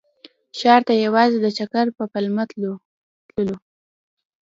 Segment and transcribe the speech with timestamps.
[0.57, 3.55] ښار ته یوازې د چکر په پلمه تللو.